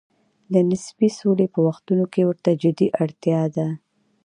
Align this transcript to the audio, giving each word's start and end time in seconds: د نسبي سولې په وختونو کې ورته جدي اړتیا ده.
د 0.53 0.53
نسبي 0.69 1.09
سولې 1.19 1.47
په 1.53 1.59
وختونو 1.67 2.05
کې 2.13 2.21
ورته 2.29 2.51
جدي 2.61 2.87
اړتیا 3.03 3.41
ده. 3.55 3.67